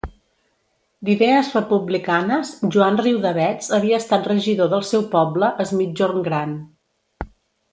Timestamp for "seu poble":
4.93-5.51